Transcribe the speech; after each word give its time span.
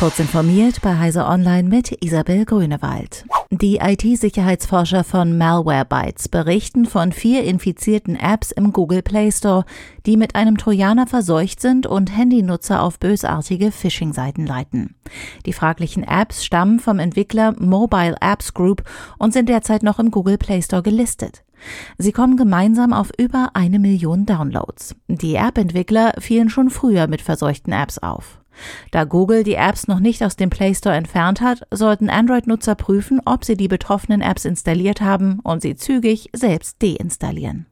Kurz 0.00 0.18
informiert 0.18 0.80
bei 0.80 0.96
Heise 0.96 1.26
Online 1.26 1.68
mit 1.68 2.02
Isabel 2.02 2.46
Grünewald. 2.46 3.26
Die 3.50 3.80
IT-Sicherheitsforscher 3.82 5.04
von 5.04 5.36
Malwarebytes 5.36 6.30
berichten 6.30 6.86
von 6.86 7.12
vier 7.12 7.44
infizierten 7.44 8.16
Apps 8.16 8.50
im 8.50 8.72
Google 8.72 9.02
Play 9.02 9.30
Store, 9.30 9.66
die 10.06 10.16
mit 10.16 10.36
einem 10.36 10.56
Trojaner 10.56 11.06
verseucht 11.06 11.60
sind 11.60 11.86
und 11.86 12.16
Handynutzer 12.16 12.82
auf 12.82 12.98
bösartige 12.98 13.70
Phishing-Seiten 13.70 14.46
leiten. 14.46 14.94
Die 15.44 15.52
fraglichen 15.52 16.04
Apps 16.04 16.46
stammen 16.46 16.80
vom 16.80 16.98
Entwickler 16.98 17.54
Mobile 17.58 18.16
Apps 18.22 18.54
Group 18.54 18.84
und 19.18 19.34
sind 19.34 19.50
derzeit 19.50 19.82
noch 19.82 19.98
im 19.98 20.10
Google 20.10 20.38
Play 20.38 20.62
Store 20.62 20.82
gelistet. 20.82 21.42
Sie 21.98 22.12
kommen 22.12 22.36
gemeinsam 22.36 22.92
auf 22.92 23.10
über 23.18 23.50
eine 23.54 23.78
Million 23.78 24.26
Downloads. 24.26 24.96
Die 25.08 25.34
App-Entwickler 25.34 26.14
fielen 26.18 26.48
schon 26.48 26.70
früher 26.70 27.06
mit 27.06 27.22
verseuchten 27.22 27.72
Apps 27.72 27.98
auf. 27.98 28.40
Da 28.90 29.04
Google 29.04 29.44
die 29.44 29.54
Apps 29.54 29.86
noch 29.86 30.00
nicht 30.00 30.22
aus 30.22 30.36
dem 30.36 30.50
Play 30.50 30.74
Store 30.74 30.94
entfernt 30.94 31.40
hat, 31.40 31.66
sollten 31.70 32.10
Android-Nutzer 32.10 32.74
prüfen, 32.74 33.20
ob 33.24 33.44
sie 33.44 33.56
die 33.56 33.68
betroffenen 33.68 34.20
Apps 34.20 34.44
installiert 34.44 35.00
haben 35.00 35.40
und 35.40 35.62
sie 35.62 35.76
zügig 35.76 36.30
selbst 36.34 36.82
deinstallieren. 36.82 37.66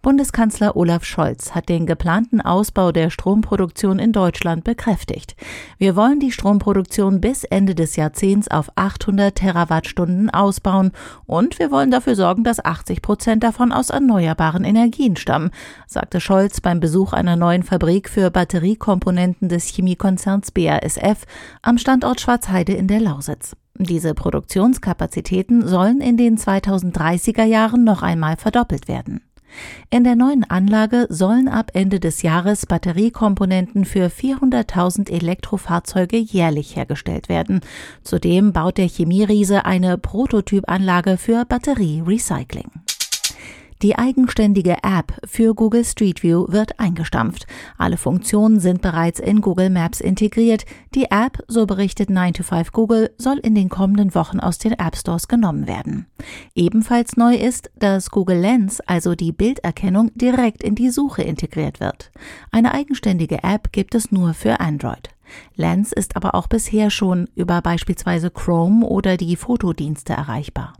Bundeskanzler 0.00 0.76
Olaf 0.76 1.04
Scholz 1.04 1.56
hat 1.56 1.68
den 1.68 1.84
geplanten 1.84 2.40
Ausbau 2.40 2.92
der 2.92 3.10
Stromproduktion 3.10 3.98
in 3.98 4.12
Deutschland 4.12 4.62
bekräftigt. 4.62 5.34
Wir 5.76 5.96
wollen 5.96 6.20
die 6.20 6.30
Stromproduktion 6.30 7.20
bis 7.20 7.42
Ende 7.42 7.74
des 7.74 7.96
Jahrzehnts 7.96 8.48
auf 8.48 8.70
800 8.76 9.34
Terawattstunden 9.34 10.30
ausbauen 10.30 10.92
und 11.26 11.58
wir 11.58 11.72
wollen 11.72 11.90
dafür 11.90 12.14
sorgen, 12.14 12.44
dass 12.44 12.64
80 12.64 13.02
Prozent 13.02 13.42
davon 13.42 13.72
aus 13.72 13.90
erneuerbaren 13.90 14.62
Energien 14.62 15.16
stammen, 15.16 15.50
sagte 15.88 16.20
Scholz 16.20 16.60
beim 16.60 16.78
Besuch 16.78 17.12
einer 17.12 17.34
neuen 17.34 17.64
Fabrik 17.64 18.08
für 18.08 18.30
Batteriekomponenten 18.30 19.48
des 19.48 19.66
Chemiekonzerns 19.66 20.52
BASF 20.52 21.24
am 21.60 21.76
Standort 21.76 22.20
Schwarzheide 22.20 22.74
in 22.74 22.86
der 22.86 23.00
Lausitz. 23.00 23.56
Diese 23.80 24.14
Produktionskapazitäten 24.14 25.66
sollen 25.66 26.00
in 26.00 26.16
den 26.16 26.36
2030er 26.36 27.44
Jahren 27.44 27.82
noch 27.84 28.02
einmal 28.02 28.36
verdoppelt 28.36 28.86
werden. 28.86 29.22
In 29.90 30.04
der 30.04 30.16
neuen 30.16 30.44
Anlage 30.48 31.06
sollen 31.08 31.48
ab 31.48 31.70
Ende 31.74 32.00
des 32.00 32.22
Jahres 32.22 32.66
Batteriekomponenten 32.66 33.84
für 33.84 34.08
400.000 34.08 35.10
Elektrofahrzeuge 35.10 36.16
jährlich 36.18 36.76
hergestellt 36.76 37.28
werden. 37.28 37.60
Zudem 38.02 38.52
baut 38.52 38.78
der 38.78 38.88
Chemieriese 38.88 39.64
eine 39.64 39.98
Prototypanlage 39.98 41.16
für 41.16 41.44
Batterierecycling. 41.44 42.70
Die 43.80 43.96
eigenständige 43.96 44.78
App 44.82 45.12
für 45.24 45.54
Google 45.54 45.84
Street 45.84 46.24
View 46.24 46.46
wird 46.48 46.80
eingestampft. 46.80 47.46
Alle 47.76 47.96
Funktionen 47.96 48.58
sind 48.58 48.82
bereits 48.82 49.20
in 49.20 49.40
Google 49.40 49.70
Maps 49.70 50.00
integriert. 50.00 50.64
Die 50.96 51.04
App, 51.12 51.44
so 51.46 51.64
berichtet 51.64 52.10
9 52.10 52.34
to 52.34 52.42
5 52.42 52.72
Google, 52.72 53.10
soll 53.18 53.38
in 53.38 53.54
den 53.54 53.68
kommenden 53.68 54.16
Wochen 54.16 54.40
aus 54.40 54.58
den 54.58 54.72
App 54.72 54.96
Stores 54.96 55.28
genommen 55.28 55.68
werden. 55.68 56.06
Ebenfalls 56.56 57.16
neu 57.16 57.36
ist, 57.36 57.70
dass 57.78 58.10
Google 58.10 58.40
Lens, 58.40 58.80
also 58.80 59.14
die 59.14 59.30
Bilderkennung, 59.30 60.10
direkt 60.16 60.64
in 60.64 60.74
die 60.74 60.90
Suche 60.90 61.22
integriert 61.22 61.78
wird. 61.78 62.10
Eine 62.50 62.74
eigenständige 62.74 63.44
App 63.44 63.70
gibt 63.70 63.94
es 63.94 64.10
nur 64.10 64.34
für 64.34 64.58
Android. 64.58 65.10
Lens 65.54 65.92
ist 65.92 66.16
aber 66.16 66.34
auch 66.34 66.48
bisher 66.48 66.90
schon 66.90 67.28
über 67.36 67.62
beispielsweise 67.62 68.30
Chrome 68.30 68.84
oder 68.84 69.16
die 69.16 69.36
Fotodienste 69.36 70.14
erreichbar. 70.14 70.72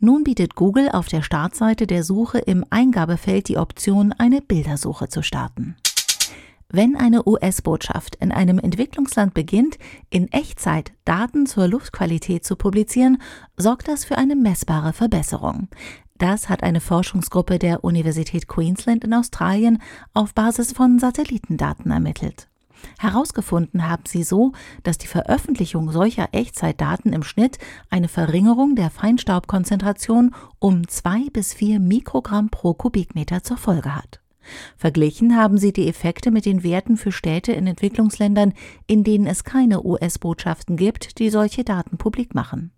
Nun 0.00 0.24
bietet 0.24 0.54
Google 0.54 0.88
auf 0.90 1.08
der 1.08 1.22
Startseite 1.22 1.86
der 1.86 2.04
Suche 2.04 2.38
im 2.38 2.64
Eingabefeld 2.70 3.48
die 3.48 3.58
Option, 3.58 4.12
eine 4.12 4.40
Bildersuche 4.40 5.08
zu 5.08 5.22
starten. 5.22 5.76
Wenn 6.68 6.96
eine 6.96 7.26
US-Botschaft 7.26 8.16
in 8.16 8.32
einem 8.32 8.58
Entwicklungsland 8.58 9.34
beginnt, 9.34 9.78
in 10.10 10.30
Echtzeit 10.32 10.92
Daten 11.04 11.46
zur 11.46 11.68
Luftqualität 11.68 12.44
zu 12.44 12.56
publizieren, 12.56 13.18
sorgt 13.56 13.86
das 13.88 14.04
für 14.04 14.18
eine 14.18 14.34
messbare 14.34 14.92
Verbesserung. 14.92 15.68
Das 16.18 16.48
hat 16.48 16.62
eine 16.62 16.80
Forschungsgruppe 16.80 17.58
der 17.58 17.84
Universität 17.84 18.48
Queensland 18.48 19.04
in 19.04 19.14
Australien 19.14 19.80
auf 20.14 20.34
Basis 20.34 20.72
von 20.72 20.98
Satellitendaten 20.98 21.90
ermittelt. 21.90 22.48
Herausgefunden 22.98 23.88
haben 23.88 24.04
sie 24.06 24.22
so, 24.22 24.52
dass 24.82 24.98
die 24.98 25.06
Veröffentlichung 25.06 25.90
solcher 25.90 26.28
Echtzeitdaten 26.32 27.12
im 27.12 27.22
Schnitt 27.22 27.58
eine 27.90 28.08
Verringerung 28.08 28.74
der 28.76 28.90
Feinstaubkonzentration 28.90 30.34
um 30.58 30.88
zwei 30.88 31.28
bis 31.32 31.54
vier 31.54 31.80
Mikrogramm 31.80 32.50
pro 32.50 32.74
Kubikmeter 32.74 33.42
zur 33.42 33.56
Folge 33.56 33.94
hat. 33.94 34.20
Verglichen 34.76 35.36
haben 35.36 35.58
sie 35.58 35.72
die 35.72 35.88
Effekte 35.88 36.30
mit 36.30 36.46
den 36.46 36.62
Werten 36.62 36.96
für 36.96 37.12
Städte 37.12 37.52
in 37.52 37.66
Entwicklungsländern, 37.66 38.54
in 38.86 39.04
denen 39.04 39.26
es 39.26 39.44
keine 39.44 39.84
US-Botschaften 39.84 40.76
gibt, 40.76 41.18
die 41.18 41.30
solche 41.30 41.64
Daten 41.64 41.98
publik 41.98 42.34
machen. 42.34 42.72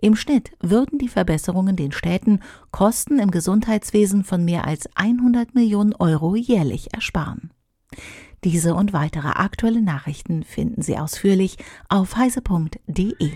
Im 0.00 0.16
Schnitt 0.16 0.52
würden 0.60 0.98
die 0.98 1.08
Verbesserungen 1.08 1.76
den 1.76 1.92
Städten 1.92 2.40
Kosten 2.70 3.18
im 3.18 3.30
Gesundheitswesen 3.30 4.24
von 4.24 4.44
mehr 4.44 4.66
als 4.66 4.88
100 4.94 5.54
Millionen 5.54 5.94
Euro 5.94 6.34
jährlich 6.34 6.94
ersparen. 6.94 7.50
Diese 8.44 8.74
und 8.74 8.92
weitere 8.92 9.28
aktuelle 9.28 9.82
Nachrichten 9.82 10.44
finden 10.44 10.82
Sie 10.82 10.96
ausführlich 10.96 11.56
auf 11.88 12.16
heise.de. 12.16 13.32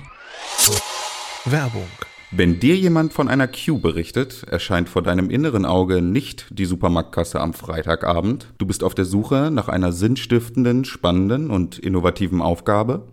Werbung 1.44 1.88
wenn 2.36 2.58
dir 2.58 2.74
jemand 2.74 3.12
von 3.12 3.28
einer 3.28 3.46
Queue 3.46 3.78
berichtet, 3.78 4.42
erscheint 4.50 4.88
vor 4.88 5.02
deinem 5.02 5.30
inneren 5.30 5.64
Auge 5.64 6.02
nicht 6.02 6.46
die 6.50 6.64
Supermarktkasse 6.64 7.38
am 7.38 7.52
Freitagabend. 7.54 8.52
Du 8.58 8.66
bist 8.66 8.82
auf 8.82 8.96
der 8.96 9.04
Suche 9.04 9.52
nach 9.52 9.68
einer 9.68 9.92
sinnstiftenden, 9.92 10.84
spannenden 10.84 11.48
und 11.48 11.78
innovativen 11.78 12.42
Aufgabe. 12.42 13.06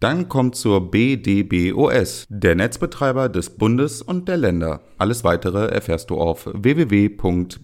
Dann 0.00 0.28
kommt 0.28 0.54
zur 0.54 0.90
BDBOS, 0.90 2.26
der 2.28 2.56
Netzbetreiber 2.56 3.30
des 3.30 3.56
Bundes 3.56 4.02
und 4.02 4.28
der 4.28 4.36
Länder. 4.36 4.82
Alles 4.98 5.24
weitere 5.24 5.68
erfährst 5.68 6.10
du 6.10 6.18
auf 6.18 6.46
www.bdbos.de. 6.52 7.58